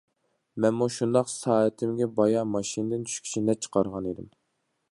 مەنمۇ 0.63 0.85
شۇنداق 0.93 1.29
سائىتىمگە 1.33 2.07
بايا 2.21 2.45
ماشىنىدىن 2.55 3.05
چۈشكىچە 3.11 3.45
نەچچە 3.51 3.73
قارىغان 3.77 4.09
ئىدىم. 4.13 4.33